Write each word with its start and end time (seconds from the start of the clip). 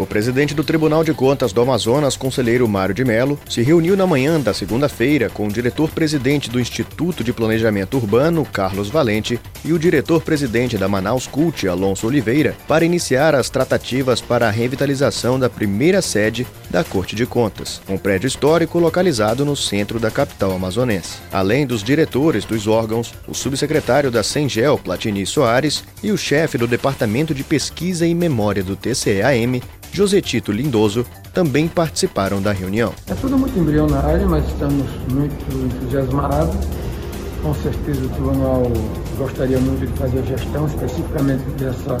O 0.00 0.06
presidente 0.06 0.54
do 0.54 0.64
Tribunal 0.64 1.04
de 1.04 1.12
Contas 1.12 1.52
do 1.52 1.60
Amazonas, 1.60 2.16
conselheiro 2.16 2.66
Mário 2.66 2.94
de 2.94 3.04
Melo, 3.04 3.38
se 3.46 3.60
reuniu 3.60 3.94
na 3.94 4.06
manhã 4.06 4.40
da 4.40 4.54
segunda-feira 4.54 5.28
com 5.28 5.46
o 5.46 5.52
diretor-presidente 5.52 6.48
do 6.48 6.58
Instituto 6.58 7.22
de 7.22 7.34
Planejamento 7.34 7.98
Urbano, 7.98 8.46
Carlos 8.50 8.88
Valente, 8.88 9.38
e 9.62 9.74
o 9.74 9.78
diretor-presidente 9.78 10.78
da 10.78 10.88
Manaus 10.88 11.26
Cult, 11.26 11.68
Alonso 11.68 12.06
Oliveira, 12.06 12.56
para 12.66 12.82
iniciar 12.82 13.34
as 13.34 13.50
tratativas 13.50 14.22
para 14.22 14.48
a 14.48 14.50
revitalização 14.50 15.38
da 15.38 15.50
primeira 15.50 16.00
sede 16.00 16.46
da 16.70 16.82
Corte 16.82 17.14
de 17.14 17.26
Contas, 17.26 17.82
um 17.86 17.98
prédio 17.98 18.26
histórico 18.26 18.78
localizado 18.78 19.44
no 19.44 19.54
centro 19.54 20.00
da 20.00 20.10
capital 20.10 20.52
amazonense. 20.52 21.18
Além 21.30 21.66
dos 21.66 21.82
diretores 21.82 22.46
dos 22.46 22.66
órgãos, 22.66 23.12
o 23.28 23.34
subsecretário 23.34 24.10
da 24.10 24.22
Sengel, 24.22 24.78
Platini 24.78 25.26
Soares, 25.26 25.84
e 26.02 26.10
o 26.10 26.16
chefe 26.16 26.56
do 26.56 26.66
Departamento 26.66 27.34
de 27.34 27.44
Pesquisa 27.44 28.06
e 28.06 28.14
Memória 28.14 28.64
do 28.64 28.74
TCEAM, 28.74 29.60
Josetito 29.92 30.52
Lindoso, 30.52 31.04
também 31.32 31.68
participaram 31.68 32.40
da 32.40 32.52
reunião. 32.52 32.92
É 33.06 33.14
tudo 33.14 33.38
muito 33.38 33.58
embrionário, 33.58 34.28
mas 34.28 34.46
estamos 34.46 34.86
muito 35.12 35.76
entusiasmados. 35.76 36.56
Com 37.42 37.54
certeza 37.54 38.04
o 38.04 38.08
tribunal 38.08 38.62
gostaria 39.16 39.58
muito 39.58 39.86
de 39.86 39.98
fazer 39.98 40.18
a 40.18 40.22
gestão, 40.22 40.66
especificamente 40.66 41.42
dessa 41.58 41.96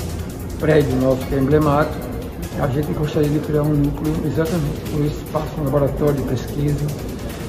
prédio 0.58 0.94
nosso 0.96 1.24
que 1.26 1.34
é 1.34 1.38
emblemático. 1.38 2.10
A 2.60 2.66
gente 2.68 2.92
gostaria 2.92 3.30
de 3.30 3.38
criar 3.40 3.62
um 3.62 3.74
núcleo 3.74 4.14
exatamente 4.26 4.94
um 4.94 5.06
espaço, 5.06 5.48
um 5.58 5.64
laboratório 5.64 6.16
de 6.16 6.22
pesquisa, 6.22 6.86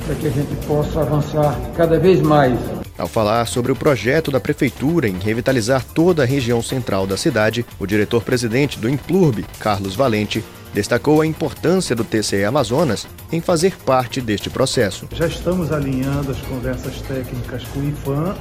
para 0.06 0.16
que 0.16 0.28
a 0.28 0.30
gente 0.30 0.56
possa 0.66 1.02
avançar 1.02 1.60
cada 1.76 2.00
vez 2.00 2.22
mais 2.22 2.58
ao 3.02 3.08
falar 3.08 3.48
sobre 3.48 3.72
o 3.72 3.76
projeto 3.76 4.30
da 4.30 4.40
Prefeitura 4.40 5.08
em 5.08 5.18
revitalizar 5.18 5.84
toda 5.84 6.22
a 6.22 6.26
região 6.26 6.62
central 6.62 7.08
da 7.08 7.18
cidade, 7.18 7.66
o 7.80 7.88
diretor-presidente 7.88 8.80
do 8.80 8.88
Implurb, 8.88 9.44
Carlos 9.60 9.96
Valente, 9.96 10.44
destacou 10.74 11.20
a 11.20 11.26
importância 11.26 11.96
do 11.96 12.04
TCE 12.04 12.46
Amazonas 12.46 13.08
em 13.32 13.42
fazer 13.42 13.76
parte 13.78 14.22
deste 14.22 14.50
processo. 14.50 15.08
Já 15.14 15.28
estamos 15.28 15.72
alinhando 15.72 16.32
as 16.32 16.40
conversas 16.42 17.02
técnicas 17.02 17.64
com 17.66 17.80
o 17.80 17.90
IFAM. 17.90 18.36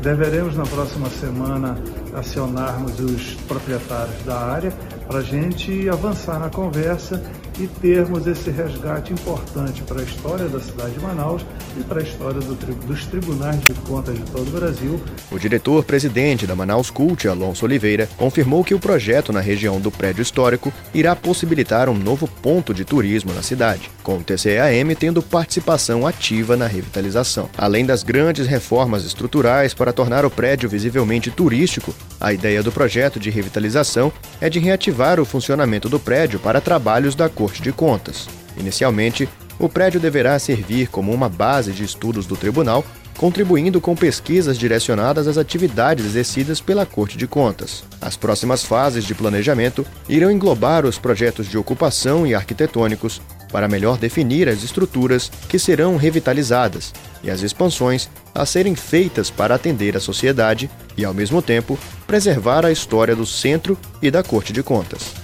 Deveremos, 0.00 0.56
na 0.56 0.64
próxima 0.64 1.10
semana, 1.10 1.76
acionarmos 2.14 2.98
os 3.00 3.34
proprietários 3.46 4.22
da 4.24 4.38
área 4.38 4.72
para 5.06 5.20
a 5.20 5.22
gente 5.22 5.88
avançar 5.88 6.38
na 6.38 6.50
conversa 6.50 7.22
e 7.58 7.66
termos 7.66 8.26
esse 8.26 8.50
resgate 8.50 9.12
importante 9.12 9.82
para 9.82 10.00
a 10.00 10.04
história 10.04 10.48
da 10.48 10.60
cidade 10.60 10.92
de 10.92 11.00
Manaus 11.00 11.44
e 11.76 11.82
para 11.82 12.00
a 12.00 12.02
história 12.02 12.40
do, 12.40 12.54
dos 12.86 13.06
tribunais 13.06 13.60
de 13.60 13.74
contas 13.74 14.16
de 14.16 14.22
todo 14.30 14.48
o 14.48 14.52
Brasil. 14.52 15.00
O 15.30 15.38
diretor-presidente 15.38 16.46
da 16.46 16.54
Manaus 16.54 16.90
Cult, 16.90 17.26
Alonso 17.26 17.64
Oliveira, 17.64 18.08
confirmou 18.16 18.62
que 18.62 18.74
o 18.74 18.78
projeto 18.78 19.32
na 19.32 19.40
região 19.40 19.80
do 19.80 19.90
prédio 19.90 20.22
histórico 20.22 20.72
irá 20.94 21.16
possibilitar 21.16 21.88
um 21.88 21.94
novo 21.94 22.28
ponto 22.28 22.72
de 22.72 22.84
turismo 22.84 23.34
na 23.34 23.42
cidade, 23.42 23.90
com 24.02 24.18
o 24.18 24.22
TCEAM 24.22 24.94
tendo 24.94 25.22
participação 25.22 26.06
ativa 26.06 26.56
na 26.56 26.66
revitalização. 26.66 27.48
Além 27.56 27.84
das 27.84 28.02
grandes 28.02 28.46
reformas 28.46 29.04
estruturais 29.04 29.74
para 29.74 29.92
tornar 29.92 30.24
o 30.24 30.30
prédio 30.30 30.68
visivelmente 30.68 31.30
turístico, 31.30 31.94
a 32.20 32.32
ideia 32.32 32.62
do 32.62 32.72
projeto 32.72 33.20
de 33.20 33.30
revitalização 33.30 34.12
é 34.40 34.50
de 34.50 34.58
reativar 34.58 35.20
o 35.20 35.24
funcionamento 35.24 35.88
do 35.88 36.00
prédio 36.00 36.40
para 36.40 36.60
trabalhos 36.60 37.14
da 37.14 37.28
Corte 37.28 37.62
de 37.62 37.72
Contas. 37.72 38.28
Inicialmente, 38.56 39.28
o 39.58 39.68
prédio 39.68 40.00
deverá 40.00 40.38
servir 40.38 40.88
como 40.88 41.12
uma 41.12 41.28
base 41.28 41.72
de 41.72 41.84
estudos 41.84 42.26
do 42.26 42.36
tribunal, 42.36 42.84
contribuindo 43.16 43.80
com 43.80 43.96
pesquisas 43.96 44.58
direcionadas 44.58 45.26
às 45.26 45.38
atividades 45.38 46.04
exercidas 46.06 46.60
pela 46.60 46.86
Corte 46.86 47.16
de 47.16 47.26
Contas. 47.26 47.84
As 48.00 48.16
próximas 48.16 48.64
fases 48.64 49.04
de 49.04 49.14
planejamento 49.14 49.86
irão 50.08 50.30
englobar 50.30 50.86
os 50.86 50.98
projetos 50.98 51.48
de 51.48 51.58
ocupação 51.58 52.26
e 52.26 52.34
arquitetônicos, 52.34 53.20
para 53.50 53.68
melhor 53.68 53.96
definir 53.96 54.48
as 54.48 54.62
estruturas 54.62 55.30
que 55.48 55.58
serão 55.58 55.96
revitalizadas 55.96 56.92
e 57.22 57.30
as 57.30 57.42
expansões 57.42 58.08
a 58.34 58.46
serem 58.46 58.74
feitas 58.74 59.30
para 59.30 59.54
atender 59.54 59.96
a 59.96 60.00
sociedade 60.00 60.70
e, 60.96 61.04
ao 61.04 61.14
mesmo 61.14 61.42
tempo, 61.42 61.78
preservar 62.06 62.64
a 62.64 62.72
história 62.72 63.14
do 63.14 63.26
centro 63.26 63.78
e 64.00 64.10
da 64.10 64.22
Corte 64.22 64.52
de 64.52 64.62
Contas. 64.62 65.17